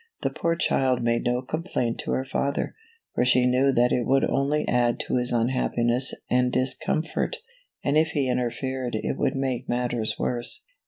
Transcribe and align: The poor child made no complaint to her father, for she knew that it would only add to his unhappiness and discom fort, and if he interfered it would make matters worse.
The 0.23 0.31
poor 0.31 0.55
child 0.55 1.03
made 1.03 1.25
no 1.25 1.43
complaint 1.43 1.99
to 1.99 2.11
her 2.13 2.25
father, 2.25 2.73
for 3.13 3.23
she 3.23 3.45
knew 3.45 3.71
that 3.71 3.91
it 3.91 4.07
would 4.07 4.23
only 4.27 4.67
add 4.67 4.99
to 5.01 5.17
his 5.17 5.31
unhappiness 5.31 6.11
and 6.27 6.51
discom 6.51 7.07
fort, 7.07 7.35
and 7.83 7.95
if 7.95 8.07
he 8.13 8.27
interfered 8.27 8.95
it 8.95 9.15
would 9.19 9.35
make 9.35 9.69
matters 9.69 10.17
worse. 10.17 10.63